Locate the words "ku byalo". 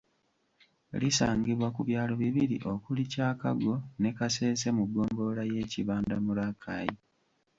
1.75-2.13